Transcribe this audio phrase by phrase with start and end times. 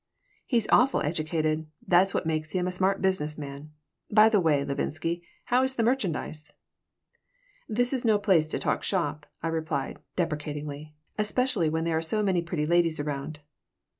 [0.47, 1.67] He's awful educated.
[1.87, 3.69] That's what makes him such a smart business man.
[4.09, 6.51] By the way, Levinsky, how is the merchandise?"
[7.69, 10.95] "This is no place to talk shop," I replied, deprecatingly.
[11.19, 13.41] "Especially when there are so many pretty ladies around."